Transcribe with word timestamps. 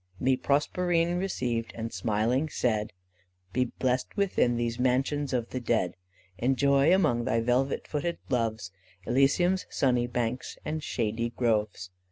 Me 0.19 0.35
Proserpine 0.35 1.19
received, 1.19 1.71
and 1.75 1.93
smiling 1.93 2.49
said, 2.49 2.91
"Be 3.53 3.65
bless'd 3.65 4.15
within 4.15 4.57
these 4.57 4.79
mansions 4.79 5.31
of 5.31 5.49
the 5.51 5.59
dead; 5.59 5.95
Enjoy 6.39 6.91
among 6.91 7.25
thy 7.25 7.39
velvet 7.39 7.87
footed 7.87 8.17
loves, 8.27 8.71
Elysium's 9.05 9.67
sunny 9.69 10.07
banks 10.07 10.57
and 10.65 10.81
shady 10.83 11.29
groves." 11.29 11.91